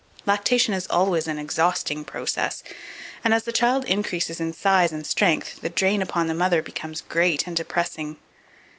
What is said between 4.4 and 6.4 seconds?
size and strength, the drain upon the